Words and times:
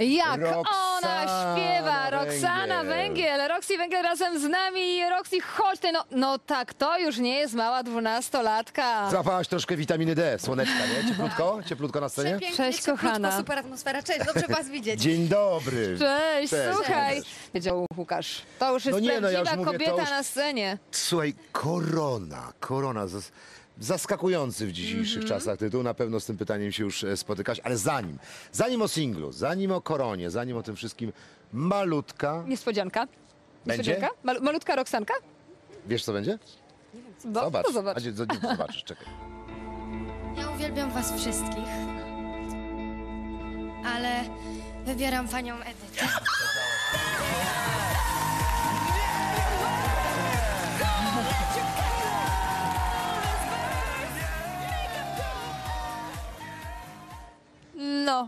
Jak 0.00 0.40
ona 0.42 1.22
śpiewa, 1.54 2.10
Roxana 2.10 2.84
Węgiel. 2.84 3.48
Roxy 3.48 3.76
Węgiel 3.78 4.02
razem 4.02 4.38
z 4.40 4.44
nami, 4.44 5.08
Roxy 5.10 5.40
chodź 5.40 5.80
ty, 5.80 5.92
no, 5.92 6.04
no 6.10 6.38
tak, 6.38 6.74
to 6.74 6.98
już 6.98 7.18
nie 7.18 7.34
jest 7.38 7.54
mała 7.54 7.82
dwunastolatka. 7.82 9.10
Złapałaś 9.10 9.48
troszkę 9.48 9.76
witaminy 9.76 10.14
D, 10.14 10.38
słoneczka, 10.38 10.74
nie? 11.02 11.08
Cieplutko? 11.08 11.58
Cieplutko 11.68 12.00
na 12.00 12.08
scenie? 12.08 12.30
Pięknie, 12.30 12.56
Cześć, 12.56 12.78
cieplutko, 12.78 13.06
kochana. 13.06 13.36
Super 13.38 13.58
atmosfera, 13.58 14.02
cześć, 14.02 14.20
dobrze 14.26 14.46
was 14.56 14.68
widzieć. 14.68 15.00
Dzień 15.00 15.28
dobry. 15.28 15.98
Cześć, 15.98 16.50
Cześć, 16.50 16.74
słuchaj. 16.76 17.22
Wiedział 17.54 17.86
Łukasz, 17.96 18.42
to 18.58 18.72
już 18.72 18.84
jest 18.84 18.98
No 18.98 19.04
nie, 19.12 19.20
no 19.20 19.30
ja 19.30 19.42
prawdziwa 19.42 19.56
już 19.56 19.66
mówię, 19.66 19.78
to 19.78 19.84
kobieta 19.84 20.00
już- 20.02 20.10
na 20.10 20.22
scenie. 20.22 20.78
Słuchaj, 20.90 21.34
korona, 21.52 22.52
korona. 22.60 23.06
zas- 23.06 23.30
Zaskakujący 23.80 24.66
w 24.66 24.72
dzisiejszych 24.72 25.22
Mhm. 25.22 25.28
czasach 25.28 25.58
tytuł. 25.58 25.82
Na 25.82 25.94
pewno 25.94 26.20
z 26.20 26.26
tym 26.26 26.36
pytaniem 26.36 26.72
się 26.72 26.84
już 26.84 27.04
e, 27.04 27.16
spotykasz, 27.16 27.60
ale 27.64 27.76
zanim, 27.76 28.18
zanim 28.52 28.82
o 28.82 28.88
singlu, 28.88 29.32
zanim 29.32 29.72
o 29.72 29.80
koronie, 29.80 30.30
zanim 30.30 30.56
o 30.56 30.62
tym 30.62 30.76
wszystkim, 30.76 31.12
malutka. 31.52 32.44
Niespodzianka. 32.46 33.06
Będzie? 33.66 33.90
Niespodzianka? 33.90 34.16
Mal 34.22 34.40
malutka 34.42 34.76
Roxanka? 34.76 35.14
Wiesz 35.86 36.04
co 36.04 36.12
będzie? 36.12 36.38
No, 37.24 37.40
Zobacz. 37.44 37.66
to 37.66 37.72
zobacz. 37.72 37.96
A, 37.96 38.00
zobaczysz, 38.50 38.84
czekaj. 38.84 39.06
Ja 40.38 40.50
uwielbiam 40.50 40.90
was 40.90 41.12
wszystkich, 41.12 41.68
ale 43.86 44.24
wybieram 44.86 45.28
panią 45.28 45.54
Edytę. 45.54 46.06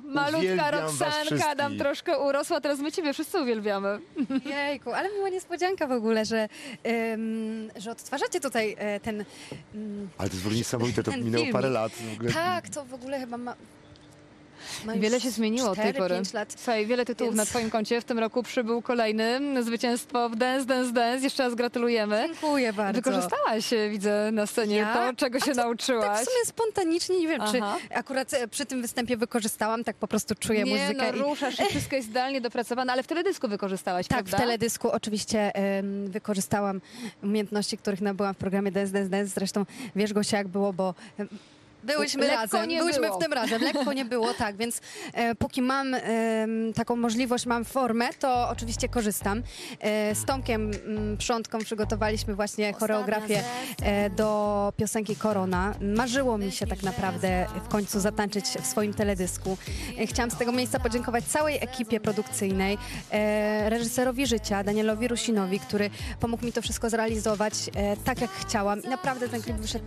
No, 0.04 0.12
malutka 0.14 0.38
Uwielbiam 0.38 0.70
was 0.72 0.90
Roxanka 1.00 1.20
wszystkich. 1.24 1.56
nam 1.56 1.78
troszkę 1.78 2.18
urosła, 2.18 2.60
teraz 2.60 2.78
my 2.78 2.92
ciebie 2.92 3.12
wszyscy 3.12 3.42
uwielbiamy. 3.42 3.98
Jejku, 4.56 4.92
ale 4.92 5.08
miła 5.14 5.28
niespodzianka 5.28 5.86
w 5.86 5.92
ogóle, 5.92 6.24
że, 6.24 6.48
ym, 7.12 7.70
że 7.76 7.90
odtwarzacie 7.90 8.40
tutaj 8.40 8.76
e, 8.78 9.00
ten... 9.00 9.24
mm, 9.74 10.08
Ale 10.18 10.28
to 10.28 10.34
jest 10.34 10.42
w 10.42 10.46
ogóle 10.46 10.58
niesamowite, 10.58 11.02
to 11.02 11.10
Ten 11.10 11.24
minęło 11.24 11.44
filmik. 11.44 11.52
parę 11.52 11.70
lat. 11.70 11.92
W 11.92 12.14
ogóle. 12.14 12.32
tak, 12.32 12.68
to 12.68 12.84
w 12.84 12.94
ogóle 12.94 13.20
chyba 13.20 13.36
ma... 13.36 13.54
już 14.86 14.98
Wiele 14.98 15.20
się 15.20 15.30
zmieniło 15.30 15.70
od 15.70 15.76
tej 15.76 15.84
4, 15.84 15.98
pory. 15.98 16.14
5 16.14 16.32
lat. 16.32 16.54
Słuchaj, 16.56 16.86
wiele 16.86 17.04
tytułów 17.04 17.34
Więc- 17.34 17.36
na 17.36 17.46
twoim 17.46 17.70
koncie. 17.70 18.00
W 18.00 18.04
tym 18.04 18.18
roku 18.18 18.42
przybył 18.42 18.82
kolejny. 18.82 19.40
Zwycięstwo 19.64 20.28
w 20.28 20.36
Dance, 20.36 20.66
Dance, 20.66 20.92
Dance. 20.92 21.24
Jeszcze 21.24 21.42
raz 21.42 21.54
gratulujemy. 21.54 22.24
Dziękuję 22.26 22.72
bardzo. 22.72 23.02
Wykorzystałaś, 23.02 23.72
e, 23.72 23.90
widzę 23.90 24.30
na 24.32 24.46
scenie 24.46 24.76
Ja? 24.76 24.94
to, 24.94 25.16
czego 25.16 25.40
się 25.40 25.46
to 25.54 25.54
nauczyłaś. 25.62 26.06
Tak 26.06 26.26
w 26.26 26.30
sumie 26.30 26.44
spontanicznie, 26.46 27.18
nie 27.20 27.28
wiem, 27.28 27.40
Aha. 27.40 27.52
czy 27.88 27.94
akurat 27.94 28.34
e, 28.34 28.48
przy 28.48 28.66
tym 28.66 28.82
występie 28.82 29.16
wykorzystałam, 29.16 29.84
tak 29.84 29.96
po 29.96 30.08
prostu 30.08 30.34
czuję 30.34 30.64
nie, 30.64 30.72
muzykę. 30.82 31.12
no, 31.12 31.18
i- 31.18 31.22
ruszasz 31.30 31.60
i 31.60 31.64
wszystko 31.64 31.96
jest 31.96 32.08
idealnie 32.08 32.40
dopracowane, 32.40 32.92
ale 32.92 33.02
w 33.02 33.06
teledysku 33.06 33.48
wykorzystałaś, 33.48 34.06
Tak, 34.08 34.18
prawda? 34.18 34.36
w 34.36 34.40
teledysku 34.40 34.90
oczywiście 34.90 35.54
em, 35.54 36.10
wykorzystałam 36.10 36.80
umiejętności, 37.22 37.78
których 37.78 38.00
nabyłam 38.00 38.34
w 38.34 38.36
programie 38.36 38.72
Dance 38.72 38.92
Dance 38.92 39.08
Dance. 39.10 39.32
Zresztą 39.34 39.66
wiesz 39.96 40.12
Gosia 40.12 40.36
jak 40.38 40.48
było, 40.48 40.72
bo 40.72 40.94
em, 41.18 41.28
byłyśmy 41.84 42.20
Lekko 42.26 42.36
razem, 42.36 42.68
byłyśmy 42.68 43.02
było. 43.06 43.16
w 43.18 43.22
tym 43.22 43.32
razem, 43.32 43.62
lekko 43.62 43.92
nie 43.92 44.04
było, 44.04 44.34
tak, 44.34 44.56
więc 44.56 44.80
e, 45.12 45.34
póki 45.34 45.62
mam 45.62 45.94
em, 45.94 46.72
taką 46.74 46.96
możliwość, 46.96 47.46
mam 47.46 47.64
formę, 47.64 48.08
to 48.18 48.48
oczywiście 48.48 48.88
korzystam. 48.88 49.42
E, 49.80 50.14
z 50.14 50.24
Tomkiem 50.24 50.70
m, 50.86 51.16
Przątką 51.18 51.58
przygotowaliśmy 51.58 52.34
właśnie 52.34 52.72
choreografię 52.72 53.42
e, 53.82 54.10
do 54.10 54.72
piosenki 54.76 55.16
Korona. 55.16 55.74
Marzyło 55.80 56.38
mi 56.38 56.52
się 56.52 56.66
tak 56.66 56.82
naprawdę 56.82 57.46
w 57.64 57.68
końcu 57.68 58.00
zatańczyć 58.00 58.44
w 58.44 58.66
swoim 58.66 58.94
teledysku. 58.94 59.56
E, 59.98 60.06
Chciałam 60.06 60.30
z 60.30 60.36
tego 60.36 60.52
miejsca 60.52 60.80
podziękować 60.80 61.24
całej 61.24 61.56
ekipie 61.56 62.00
produkcyjnej, 62.00 62.78
e, 63.10 63.70
reżyserowi 63.70 64.26
życia, 64.26 64.64
Danielowi 64.64 65.08
Rusinowi, 65.08 65.60
który 65.60 65.90
pomógł 66.20 66.44
mi 66.46 66.52
to 66.52 66.62
wszystko 66.62 66.90
zrealizować 66.90 67.54
e, 67.74 67.96
tak, 67.96 68.20
jak 68.20 68.30
chciałam. 68.30 68.82
I 68.82 68.88
naprawdę 68.88 69.28
ten 69.28 69.42
klip 69.42 69.56
wyszedł 69.56 69.84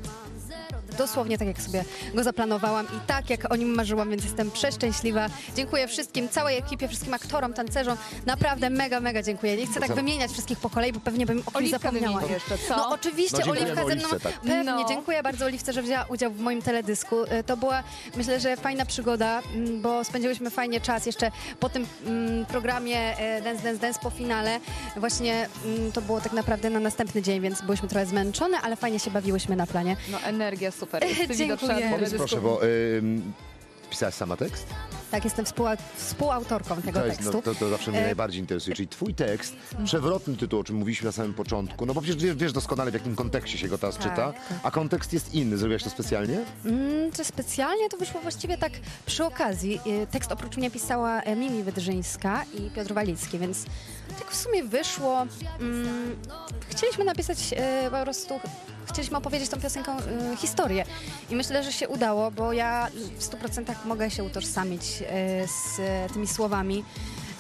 dosłownie 0.97 1.37
tak, 1.37 1.47
jak 1.47 1.61
sobie 1.61 1.83
go 2.13 2.23
zaplanowałam 2.23 2.85
i 2.85 3.07
tak, 3.07 3.29
jak 3.29 3.51
o 3.53 3.55
nim 3.55 3.75
marzyłam, 3.75 4.09
więc 4.09 4.23
jestem 4.23 4.51
przeszczęśliwa. 4.51 5.27
Dziękuję 5.55 5.87
wszystkim, 5.87 6.29
całej 6.29 6.57
ekipie, 6.57 6.87
wszystkim 6.87 7.13
aktorom, 7.13 7.53
tancerzom. 7.53 7.97
Naprawdę 8.25 8.69
mega, 8.69 8.99
mega 8.99 9.23
dziękuję. 9.23 9.57
Nie 9.57 9.67
chcę 9.67 9.79
tak 9.79 9.93
wymieniać 9.93 10.31
wszystkich 10.31 10.59
po 10.59 10.69
kolei, 10.69 10.93
bo 10.93 10.99
pewnie 10.99 11.25
bym 11.25 11.39
o 11.39 11.41
kimś 11.43 11.55
Oliwkę 11.55 11.79
zapomniała. 11.79 12.19
wymień 12.19 12.33
jeszcze, 12.33 12.57
co? 12.67 12.77
No 12.77 12.89
oczywiście, 12.89 13.37
No, 13.37 13.43
dziękujemy 13.55 13.71
Oliwka 13.83 13.89
ze 13.89 13.95
mną. 13.95 14.09
Oliwce, 14.09 14.29
tak. 14.29 14.39
Pewnie, 14.41 14.63
No. 14.63 14.85
dziękuję 14.89 15.23
bardzo 15.23 15.45
Oliwce, 15.45 15.73
że 15.73 15.81
wzięła 15.81 16.05
udział 16.09 16.31
w 16.31 16.39
moim 16.39 16.61
teledysku. 16.61 17.15
E, 17.29 17.43
To 17.43 17.57
była, 17.57 17.83
myślę, 18.15 18.39
że 18.39 18.57
fajna 18.57 18.85
przygoda, 18.85 19.41
m, 19.55 19.81
bo 19.81 20.03
spędziłyśmy 20.03 20.49
fajnie 20.49 20.81
czas 20.81 21.05
jeszcze 21.05 21.31
po 21.59 21.69
tym 21.69 21.85
mm, 22.05 22.45
programie 22.45 23.17
e, 23.17 23.41
Dance, 23.41 23.63
Dance, 23.63 23.81
Dance 23.81 23.99
po 24.03 24.09
finale. 24.09 24.59
Właśnie 24.95 25.47
mm, 25.65 25.91
to 25.91 26.01
było 26.01 26.21
tak 26.21 26.33
naprawdę 26.33 26.69
na 26.69 26.79
następny 26.79 27.21
dzień, 27.21 27.41
więc 27.41 27.61
byłyśmy 27.61 27.87
trochę 27.87 28.05
zmęczone, 28.05 28.57
ale 28.61 28.75
fajnie 28.75 28.99
się 28.99 29.11
bawiłyśmy 29.11 29.55
na 29.55 29.67
planie. 29.67 29.95
No 30.11 30.19
energia 30.21 30.71
super. 30.85 31.03
Jest 31.03 31.17
Dziękuję. 31.19 31.37
widoczna 31.45 31.75
Powiedz, 31.91 32.13
proszę, 32.13 32.41
bo 32.41 32.59
ym, 32.97 33.33
pisałaś 33.89 34.13
sama 34.13 34.37
tekst? 34.37 34.67
Tak, 35.11 35.23
jestem 35.23 35.45
współa, 35.45 35.75
współautorką 35.95 36.81
tego 36.81 36.99
To, 36.99 37.05
jest, 37.05 37.17
tekstu. 37.17 37.37
no, 37.37 37.41
to, 37.41 37.55
to 37.55 37.69
zawsze 37.69 37.91
mnie 37.91 37.99
E, 37.99 38.03
najbardziej 38.05 38.39
interesuje. 38.41 38.75
Czyli 38.75 38.87
twój 38.87 39.13
tekst, 39.13 39.55
przewrotny 39.85 40.37
tytuł, 40.37 40.59
o 40.59 40.63
czym 40.63 40.75
mówiliśmy 40.75 41.05
na 41.05 41.11
samym 41.11 41.33
początku, 41.33 41.85
no 41.85 41.93
bo 41.93 42.01
przecież 42.01 42.23
wiesz, 42.23 42.35
wiesz 42.35 42.53
doskonale, 42.53 42.91
w 42.91 42.93
jakim 42.93 43.15
kontekście 43.15 43.57
się 43.57 43.67
go 43.67 43.77
teraz 43.77 43.95
Tak, 43.95 44.03
czyta, 44.03 44.33
tak. 44.33 44.59
a 44.63 44.71
kontekst 44.71 45.13
jest 45.13 45.33
inny. 45.33 45.57
Zrobiłaś 45.57 45.83
to 45.83 45.89
specjalnie? 45.89 46.39
Mm, 46.65 47.11
to 47.11 47.23
specjalnie 47.25 47.89
to 47.89 47.97
wyszło 47.97 48.21
właściwie 48.21 48.57
tak 48.57 48.71
przy 49.05 49.25
okazji. 49.25 49.79
Y, 49.87 50.07
Tekst 50.11 50.31
oprócz 50.31 50.57
mnie 50.57 50.71
pisała 50.71 51.21
e, 51.21 51.35
Mimi 51.35 51.63
Wydrzyńska 51.63 52.43
i 52.53 52.69
Piotr 52.69 52.93
Walicki, 52.93 53.39
więc 53.39 53.65
tak 54.19 54.31
w 54.31 54.35
sumie 54.35 54.63
wyszło. 54.63 55.25
Mm, 55.59 56.15
chcieliśmy 56.69 57.05
napisać 57.05 57.37
e, 57.57 57.89
po 57.91 58.03
prostu, 58.03 58.39
chcieliśmy 58.93 59.17
opowiedzieć 59.17 59.49
tą 59.49 59.61
piosenką 59.61 59.91
e, 59.97 60.37
historię 60.37 60.85
i 61.29 61.35
myślę, 61.35 61.63
że 61.63 61.71
się 61.71 61.87
udało, 61.87 62.31
bo 62.31 62.53
ja 62.53 62.87
w 63.17 63.23
100% 63.23 63.73
mogę 63.85 64.11
się 64.11 64.23
utożsamić 64.23 64.83
e, 65.01 65.47
z 65.47 65.81
tymi 66.13 66.27
słowami. 66.27 66.83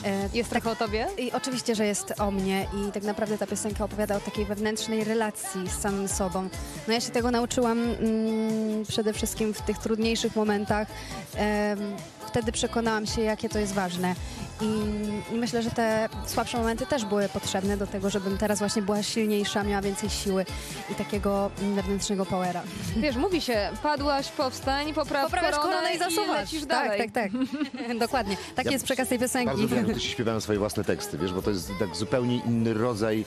E, 0.05 0.29
Jest 0.33 0.49
tak 0.49 0.67
o 0.67 0.75
tobie? 0.75 1.07
i 1.17 1.31
oczywiście, 1.31 1.75
że 1.75 1.85
jest 1.85 2.13
o 2.21 2.31
mnie 2.31 2.67
i 2.87 2.91
tak 2.91 3.03
naprawdę 3.03 3.37
ta 3.37 3.47
piosenka 3.47 3.85
opowiada 3.85 4.15
o 4.15 4.19
takiej 4.19 4.45
wewnętrznej 4.45 5.03
relacji 5.03 5.69
z 5.69 5.81
samym 5.81 6.07
sobą. 6.07 6.49
No 6.87 6.93
ja 6.93 7.01
się 7.01 7.09
tego 7.11 7.31
nauczyłam 7.31 7.79
mm, 7.81 8.85
przede 8.87 9.13
wszystkim 9.13 9.53
w 9.53 9.61
tych 9.61 9.77
trudniejszych 9.77 10.35
momentach. 10.35 10.87
Em, 11.35 11.79
wtedy 12.27 12.51
przekonałam 12.51 13.05
się, 13.05 13.21
jakie 13.21 13.49
to 13.49 13.59
jest 13.59 13.73
ważne. 13.73 14.15
I, 14.61 14.65
I 15.35 15.37
myślę, 15.37 15.63
że 15.63 15.71
te 15.71 16.09
słabsze 16.25 16.57
momenty 16.57 16.85
też 16.85 17.05
były 17.05 17.29
potrzebne 17.29 17.77
do 17.77 17.87
tego, 17.87 18.09
żebym 18.09 18.37
teraz 18.37 18.59
właśnie 18.59 18.81
była 18.81 19.03
silniejsza, 19.03 19.63
miała 19.63 19.81
więcej 19.81 20.09
siły 20.09 20.45
i 20.91 20.95
takiego 20.95 21.51
wewnętrznego 21.75 22.25
powera. 22.25 22.61
Wiesz, 22.97 23.15
mówi 23.15 23.41
się, 23.41 23.69
padłaś, 23.83 24.29
powstań, 24.29 24.93
popraw 24.93 25.23
Poprawiasz 25.25 25.55
koronę, 25.55 25.73
koronę 25.73 25.93
i 25.95 25.99
zasuwasz. 25.99 26.27
lecisz 26.41 26.61
tak, 26.61 26.69
dalej. 26.69 27.11
tak, 27.11 27.31
tak. 27.31 27.31
Dokładnie. 27.99 28.37
Taki 28.55 28.67
Ja 28.67 28.71
jest 28.73 28.85
przekaz 28.85 29.07
tej 29.09 29.19
piosenki. 29.19 29.45
Bardzo 29.47 29.61
lubię, 29.63 29.75
jak 29.75 29.87
ludzie 29.87 29.99
śpiewają 30.09 30.41
swoje 30.41 30.59
własne 30.59 30.83
teksty, 30.83 31.17
wiesz, 31.17 31.33
bo 31.33 31.41
to 31.41 31.49
jest 31.49 31.71
tak 31.79 31.95
zupełnie 31.95 32.35
inny 32.37 32.73
rodzaj 32.73 33.25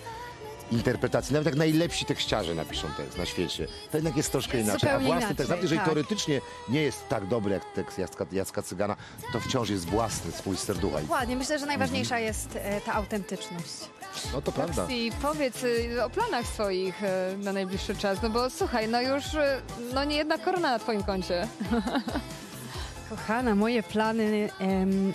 interpretacji. 0.73 1.33
Nawet 1.33 1.47
jak 1.47 1.55
najlepsi 1.55 2.05
tekściarze 2.05 2.55
napiszą 2.55 2.89
tekst 2.97 3.19
na 3.19 3.27
świecie, 3.27 3.67
to 3.91 3.97
jednak 3.97 4.17
jest 4.17 4.33
troszkę 4.33 4.61
inaczej. 4.61 4.75
A 4.75 4.79
Zupełnie 4.93 5.07
własny 5.07 5.21
inaczej, 5.21 5.37
tekst, 5.37 5.51
nawet 5.51 5.63
jeżeli 5.63 5.79
tak. 5.79 5.87
teoretycznie 5.89 6.41
nie 6.69 6.83
jest 6.83 7.09
tak 7.09 7.27
dobry 7.27 7.53
jak 7.53 7.65
tekst 7.73 7.99
Jacka, 7.99 8.27
Jacka 8.33 8.63
Cygana, 8.63 8.97
to 9.33 9.41
wciąż 9.41 9.71
jest 9.71 9.85
własny, 9.85 10.33
swój 10.33 10.57
z 10.57 10.61
serducha. 10.61 11.01
Dokładnie. 11.01 11.37
Myślę, 11.37 11.59
że 11.59 11.67
najważniejsza 11.67 12.19
jest 12.19 12.57
e, 12.57 12.81
ta 12.81 12.93
autentyczność. 12.95 13.75
No 14.33 14.43
to 14.43 14.53
prawda. 14.53 14.87
I 14.91 15.13
powiedz 15.23 15.65
y, 15.65 16.05
o 16.05 16.11
planach 16.11 16.47
swoich 16.47 17.03
y, 17.03 17.39
na 17.39 17.53
najbliższy 17.53 17.97
czas, 17.97 18.23
no 18.23 18.31
bo 18.31 18.51
słuchaj, 18.51 18.89
no 18.89 19.01
już 19.01 19.35
y, 19.35 19.39
no 19.95 20.05
nie 20.05 20.17
jedna 20.17 20.39
korona 20.39 20.71
na 20.71 20.79
twoim 20.79 21.03
koncie. 21.03 21.49
Kochana, 23.11 23.55
moje 23.55 23.83
plany. 23.83 24.49
em, 24.61 25.13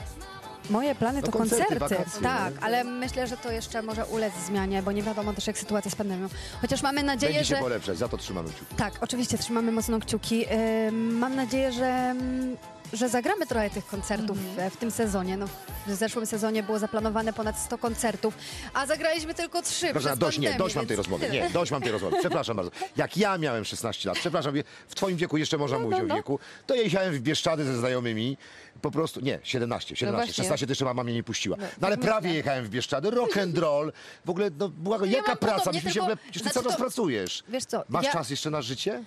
moje 0.72 0.96
plany 0.96 1.20
No 1.22 1.26
to 1.28 1.32
koncerty, 1.32 1.76
koncerty. 1.80 2.22
tak, 2.24 2.54
nie? 2.56 2.62
ale 2.64 2.84
myślę, 2.84 3.28
że 3.28 3.38
to 3.38 3.52
jeszcze 3.52 3.82
może 3.82 4.06
ulec 4.06 4.34
zmianie, 4.48 4.82
bo 4.84 4.92
nie 4.92 5.04
wiadomo 5.04 5.34
też 5.34 5.48
jak 5.48 5.58
sytuacja 5.58 5.92
z 5.92 5.96
pandemią. 5.96 6.28
Chociaż 6.62 6.82
mamy 6.84 7.04
nadzieję, 7.04 7.34
Będzie 7.34 7.50
się 7.50 7.56
że. 7.56 7.62
polepszać, 7.62 7.98
za 7.98 8.08
to 8.08 8.18
trzymamy 8.18 8.50
kciuki. 8.50 8.76
Tak, 8.76 8.94
oczywiście 9.02 9.38
trzymamy 9.38 9.72
mocno 9.72 10.00
kciuki. 10.00 10.46
Mam 10.92 11.36
nadzieję, 11.36 11.72
że. 11.72 11.86
mm, 11.88 12.58
Że 12.94 13.10
zagramy 13.10 13.48
trochę 13.48 13.70
tych 13.70 13.86
koncertów 13.88 14.38
e, 14.58 14.70
w 14.70 14.78
tym 14.78 14.92
sezonie. 14.92 15.38
No, 15.38 15.46
w 15.88 15.92
zeszłym 15.94 16.26
sezonie 16.26 16.64
było 16.64 16.80
zaplanowane 16.80 17.34
ponad 17.34 17.60
100 17.60 17.78
koncertów, 17.78 18.34
a 18.74 18.86
zagraliśmy 18.86 19.34
tylko 19.34 19.62
3 19.62 19.88
Proszę, 19.92 20.08
przez 20.08 20.20
dość, 20.20 20.38
nie, 20.38 20.48
pandemię, 20.48 20.64
dość 20.64 20.76
mam 20.76 20.82
więc 20.82 20.88
tej 20.88 20.98
rozmowy. 20.98 21.26
tyle. 21.28 21.42
Nie, 21.44 21.50
dość 21.50 21.72
mam 21.72 21.82
tej 21.82 21.92
rozmowy. 21.92 22.18
Przepraszam 22.20 22.56
bardzo. 22.56 22.72
Jak 22.98 23.18
ja 23.18 23.38
miałem 23.38 23.66
16 23.66 24.10
lat, 24.10 24.18
przepraszam, 24.18 24.54
w 24.88 24.96
twoim 24.96 25.18
wieku 25.18 25.38
jeszcze 25.38 25.58
można 25.58 25.80
mówić 25.80 25.98
no, 26.00 26.04
o 26.06 26.08
no. 26.08 26.16
wieku, 26.16 26.40
to 26.68 26.76
ja 26.76 26.82
jechałem 26.82 27.14
w 27.14 27.20
Bieszczady 27.20 27.66
ze 27.66 27.78
znajomymi, 27.78 28.38
po 28.82 28.92
prostu, 28.92 29.20
nie, 29.22 29.40
17, 29.44 29.96
17, 29.96 30.26
właśnie. 30.26 30.34
16 30.44 30.66
to 30.68 30.72
jeszcze 30.72 30.86
mama 30.86 31.04
mnie 31.04 31.14
nie 31.14 31.24
puściła. 31.24 31.58
No, 31.60 31.66
No 31.82 31.88
ale 31.88 31.98
tak 31.98 32.06
prawie 32.06 32.28
myślę. 32.28 32.38
jechałem 32.38 32.66
w 32.66 32.70
Bieszczady, 32.70 33.10
rock 33.10 33.38
and 33.38 33.58
roll, 33.58 33.92
w 34.26 34.30
ogóle, 34.30 34.50
no 34.58 34.72
Ja 35.06 35.12
jaka 35.12 35.28
mam 35.28 35.38
praca? 35.38 35.58
podobnie, 35.60 35.78
Myśmy 35.78 35.92
się 35.92 35.92
w 35.92 35.94
tylko- 35.94 36.04
ogóle, 36.06 36.18
przecież 36.18 36.34
ty 36.34 36.40
znaczy 36.50 36.54
cały 36.54 36.66
czas 36.66 36.74
to- 36.78 36.84
pracujesz. 36.84 37.44
Wiesz 37.48 37.66
co, 37.66 37.84
Masz 37.90 38.06
ja- 38.06 38.12
czas 38.14 38.30
jeszcze 38.30 38.50
na 38.50 38.62
życie? 38.62 39.04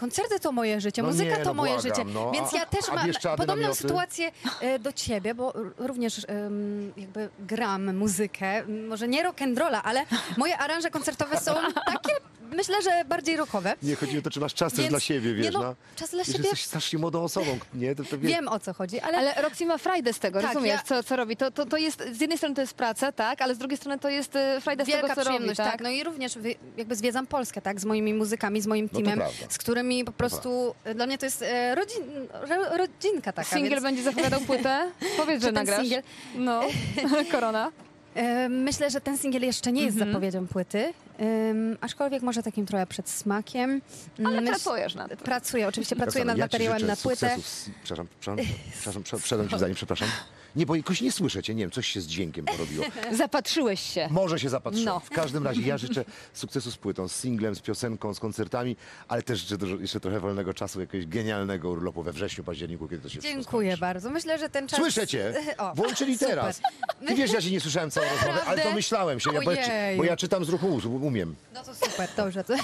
Koncerty 0.00 0.40
to 0.40 0.52
moje 0.52 0.80
życie, 0.80 1.02
No 1.02 1.08
muzyka 1.08 1.30
nie, 1.30 1.42
to 1.44 1.44
no 1.44 1.54
moje 1.54 1.72
błagam, 1.72 1.90
życie. 1.96 2.04
no. 2.14 2.30
Więc 2.30 2.52
ja 2.52 2.66
też 2.66 2.88
a 2.88 2.94
mam 2.94 3.06
podobną 3.36 3.56
namioty? 3.62 3.74
sytuację 3.74 4.32
e, 4.60 4.78
do 4.78 4.92
ciebie, 4.92 5.34
bo 5.34 5.54
r- 5.54 5.72
również 5.78 6.26
em, 6.28 6.92
jakby 6.96 7.28
gram 7.38 7.96
muzykę, 7.96 8.62
może 8.88 9.08
nie 9.08 9.24
rock'n'rolla, 9.24 9.80
ale 9.84 10.04
moje 10.36 10.58
aranże 10.58 10.90
koncertowe 10.90 11.40
są 11.40 11.54
takie, 11.92 12.14
myślę, 12.56 12.82
że 12.82 13.04
bardziej 13.04 13.36
rockowe. 13.36 13.74
Nie, 13.82 13.94
chodzi 13.96 14.18
o 14.18 14.22
to, 14.22 14.30
czy 14.30 14.40
masz 14.40 14.54
czas 14.54 14.72
też 14.72 14.78
Więc- 14.80 14.90
dla 14.90 15.00
siebie, 15.00 15.34
wiesz, 15.34 15.44
nie 15.46 15.50
no, 15.52 15.62
no. 15.62 15.74
czas 15.96 16.10
dla 16.10 16.18
Wiesz, 16.24 16.26
siebie. 16.26 16.48
jesteś 16.48 16.64
strasznie 16.66 16.98
młodą 16.98 17.22
osobą, 17.22 17.58
nie? 17.74 17.94
To, 17.94 18.04
to 18.04 18.18
wie- 18.18 18.28
Wiem 18.28 18.48
o 18.48 18.58
co 18.60 18.72
chodzi, 18.74 19.00
ale, 19.00 19.18
Ale 19.18 19.34
Roxy 19.42 19.66
ma 19.66 19.78
frajdę 19.78 20.12
z 20.12 20.18
tego, 20.18 20.40
Tak, 20.40 20.48
rozumiesz, 20.54 20.74
ja- 20.76 20.82
co, 20.82 21.02
co 21.02 21.16
robi. 21.16 21.36
To, 21.36 21.50
to, 21.50 21.66
to 21.66 21.76
jest, 21.76 22.04
z 22.12 22.20
jednej 22.20 22.38
strony 22.38 22.54
to 22.54 22.60
jest 22.60 22.74
praca, 22.74 23.12
tak, 23.12 23.42
ale 23.42 23.54
z 23.54 23.58
drugiej 23.58 23.76
strony 23.78 23.98
to 23.98 24.08
jest 24.08 24.36
e, 24.36 24.60
frajda 24.60 24.84
z 24.84 24.88
wielka 24.88 25.02
tego, 25.08 25.14
co 25.14 25.20
robi, 25.24 25.30
przyjemność, 25.30 25.56
tak? 25.56 25.70
tak. 25.72 25.80
No 25.80 25.90
i 25.90 26.04
również 26.04 26.38
wy, 26.38 26.54
jakby 26.76 26.96
zwiedzam 26.96 27.26
Polskę, 27.26 27.60
tak, 27.62 27.80
z 27.80 27.84
moimi 27.84 28.14
muzykami, 28.14 28.60
z 28.60 28.66
moim 28.66 28.84
No 28.84 28.88
to 28.98 29.04
teamem, 29.04 29.18
prawda. 29.18 29.46
z 29.48 29.58
którymi 29.58 30.04
po 30.04 30.12
prostu 30.12 30.74
dla 30.94 31.06
mnie 31.06 31.18
to 31.18 31.26
jest 31.26 31.42
e, 31.42 31.74
rodzin, 31.74 32.02
ro, 32.32 32.76
rodzinka 32.76 33.32
taka. 33.32 33.48
Singiel 33.56 33.70
więc, 33.70 33.82
będzie 33.82 34.02
zapowiadał 34.02 34.40
płytę? 34.40 34.90
Powiedz, 35.16 35.40
że 35.42 35.46
ten 35.48 35.54
nagrasz. 35.54 35.86
singiel- 35.86 36.02
No, 36.34 36.60
korona. 37.32 37.72
E, 38.18 38.48
myślę, 38.48 38.90
że 38.90 39.00
ten 39.00 39.18
singiel 39.18 39.42
jeszcze 39.42 39.72
nie 39.72 39.82
jest 39.82 39.96
Mhm. 39.96 40.10
zapowiedzią 40.12 40.46
płyty, 40.46 40.92
em, 41.18 41.76
aczkolwiek 41.80 42.22
może 42.22 42.42
takim 42.42 42.66
trochę 42.66 42.86
przedsmakiem. 42.86 43.80
Ale 44.24 44.40
Myśl- 44.40 44.46
pracujesz 44.46 44.94
nad 44.94 45.08
tym. 45.08 45.18
Pracuję, 45.18 45.68
oczywiście 45.68 45.96
pracuję 45.96 46.24
nad 46.24 46.38
ja 46.38 46.44
materiałem 46.44 46.86
na 46.86 46.96
płytę. 46.96 47.36
Przepraszam, 47.84 48.06
przepraszam, 48.20 48.46
przepraszam, 48.72 49.02
prze- 49.02 49.18
przedam 49.18 49.48
ci 49.48 49.56
zdanie, 49.58 49.74
przepraszam. 49.74 50.08
Nie, 50.56 50.66
bo 50.66 50.74
jakoś 50.74 51.00
nie 51.00 51.12
słyszę 51.12 51.42
cię, 51.42 51.54
nie 51.54 51.62
wiem, 51.62 51.70
coś 51.70 51.86
się 51.86 52.00
z 52.00 52.06
dźwiękiem 52.06 52.44
porobiło. 52.44 52.84
Zapatrzyłeś 53.12 53.80
się. 53.80 54.08
Może 54.10 54.38
się 54.38 54.48
zapatrzyłem. 54.48 54.86
No. 54.86 55.00
W 55.00 55.10
każdym 55.10 55.44
razie 55.44 55.62
ja 55.62 55.78
życzę 55.78 56.04
sukcesu 56.32 56.70
z 56.70 56.76
płytą, 56.76 57.08
z 57.08 57.16
singlem, 57.16 57.54
z 57.54 57.60
piosenką, 57.60 58.14
z 58.14 58.20
koncertami, 58.20 58.76
ale 59.08 59.22
też 59.22 59.38
życzę 59.40 59.58
dużo, 59.58 59.76
jeszcze 59.76 60.00
trochę 60.00 60.20
wolnego 60.20 60.54
czasu, 60.54 60.80
jakiegoś 60.80 61.06
genialnego 61.06 61.70
urlopu 61.70 62.02
we 62.02 62.12
wrześniu, 62.12 62.44
październiku, 62.44 62.88
kiedy 62.88 63.02
to 63.02 63.08
się 63.08 63.20
wszystko 63.20 63.40
Dziękuję 63.42 63.68
skończy. 63.70 63.80
bardzo. 63.80 64.10
Myślę, 64.10 64.38
że 64.38 64.48
ten 64.48 64.68
czas... 64.68 64.80
Słyszę 64.80 65.06
cię! 65.06 65.34
O, 65.58 65.74
Włączyli 65.74 66.18
super. 66.18 66.28
teraz. 66.28 66.60
Ty 67.06 67.14
wiesz, 67.14 67.32
ja 67.32 67.40
się 67.40 67.50
nie 67.50 67.60
słyszałem 67.60 67.90
całą 67.90 68.06
rozmowę, 68.06 68.32
ale 68.32 68.42
to 68.44 68.50
Naprawdę? 68.50 68.74
myślałem 68.74 69.20
się, 69.20 69.30
ja, 69.34 69.40
bo, 69.42 69.52
ja, 69.52 69.66
Ojej. 69.66 69.96
bo 69.98 70.04
ja 70.04 70.16
czytam 70.16 70.44
z 70.44 70.48
ruchu 70.48 70.66
ust, 70.68 70.86
umiem. 70.86 71.36
No 71.54 71.62
to 71.64 71.74
super, 71.74 72.08
dobrze. 72.16 72.44
To... 72.44 72.54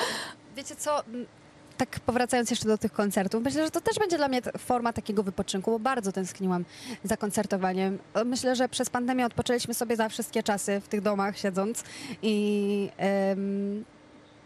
Wiecie 0.56 0.76
co, 0.76 1.04
m, 1.04 1.26
tak 1.76 2.00
powracając 2.00 2.50
jeszcze 2.50 2.68
do 2.68 2.78
tych 2.78 2.92
koncertów, 2.92 3.44
myślę, 3.44 3.64
że 3.64 3.70
to 3.70 3.80
też 3.80 3.98
będzie 3.98 4.16
dla 4.16 4.28
mnie 4.28 4.42
forma 4.58 4.92
takiego 4.92 5.22
wypoczynku, 5.22 5.70
bo 5.70 5.78
bardzo 5.78 6.12
tęskniłam 6.12 6.64
za 7.04 7.16
koncertowaniem. 7.16 7.98
Myślę, 8.24 8.56
że 8.56 8.68
przez 8.68 8.90
pandemię 8.90 9.26
odpoczęliśmy 9.26 9.74
sobie 9.74 9.96
za 9.96 10.08
wszystkie 10.08 10.42
czasy 10.42 10.80
w 10.80 10.88
tych 10.88 11.00
domach 11.00 11.38
siedząc 11.38 11.84
i 12.22 12.88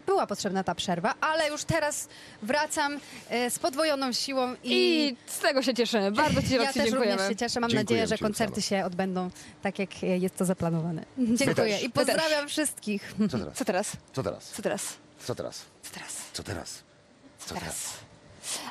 była 0.05 0.27
potrzebna 0.27 0.63
ta 0.63 0.75
przerwa, 0.75 1.13
ale 1.21 1.49
już 1.49 1.63
teraz 1.63 2.07
wracam 2.41 2.99
e, 3.29 3.49
z 3.49 3.59
podwojoną 3.59 4.13
siłą 4.13 4.53
i... 4.63 4.73
I 4.73 5.17
z 5.27 5.39
tego 5.39 5.61
się 5.61 5.73
cieszymy. 5.73 6.11
Bardzo 6.11 6.41
Ci, 6.41 6.53
ja 6.55 6.73
też 6.73 6.75
dziękujemy. 6.75 7.11
również 7.11 7.29
się 7.29 7.35
cieszę. 7.35 7.59
Mam 7.59 7.69
Dziękujemy 7.69 7.83
nadzieję, 7.83 8.07
że 8.07 8.17
koncerty 8.17 8.61
się 8.61 8.85
odbędą 8.85 9.29
tak, 9.61 9.79
jak 9.79 9.89
e, 10.03 10.17
jest 10.17 10.35
to 10.37 10.45
zaplanowane. 10.45 11.05
Dziękuję 11.17 11.79
i 11.79 11.89
pozdrawiam 11.89 12.47
wszystkich. 12.47 13.15
Co 13.29 13.37
teraz? 13.37 13.57
Co 13.57 13.65
teraz? 13.65 13.97
Co 14.13 14.61
teraz? 14.61 14.97
Co 15.25 15.35
teraz? 15.35 15.65
Co 15.83 15.91
teraz? 15.93 16.15
Co 16.33 16.43
teraz? 16.43 16.90
Co 17.45 17.55
teraz? 17.55 17.93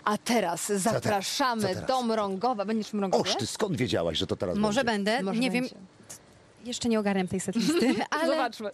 A 0.05 0.19
teraz 0.19 0.67
zapraszamy 0.69 1.63
teraz? 1.63 1.87
do 1.87 2.03
Mrągowa. 2.03 2.65
Będziesz 2.65 2.89
w 2.91 2.95
Mrągowie? 2.95 3.23
Oż, 3.31 3.37
ty 3.37 3.47
skąd 3.47 3.77
wiedziałaś, 3.77 4.19
że 4.19 4.27
to 4.27 4.37
teraz 4.37 4.57
Może 4.57 4.85
będzie? 4.85 5.05
będę, 5.13 5.23
Może 5.23 5.41
nie 5.41 5.51
będzie. 5.51 5.75
wiem, 5.75 5.85
jeszcze 6.65 6.89
nie 6.89 7.01
ogarniam 7.01 7.29
tej 7.29 7.41
setlisty, 7.41 7.95
ale 8.11 8.27
Zobaczmy. 8.27 8.71